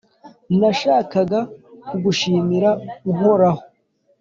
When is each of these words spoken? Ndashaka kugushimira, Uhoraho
Ndashaka 0.55 1.19
kugushimira, 1.87 2.69
Uhoraho 3.11 3.61